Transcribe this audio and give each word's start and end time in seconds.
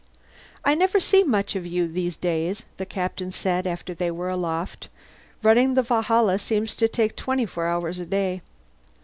"I 0.65 0.73
never 0.73 0.99
see 0.99 1.21
much 1.23 1.55
of 1.55 1.63
you 1.63 1.87
these 1.87 2.15
days," 2.15 2.63
the 2.77 2.87
Captain 2.87 3.31
said 3.31 3.67
after 3.67 3.93
they 3.93 4.09
were 4.09 4.29
aloft. 4.29 4.89
"Running 5.43 5.75
the 5.75 5.83
Valhalla 5.83 6.39
seems 6.39 6.75
to 6.77 6.87
take 6.87 7.15
twenty 7.15 7.45
four 7.45 7.67
hours 7.67 7.99
a 7.99 8.07
day." 8.07 8.41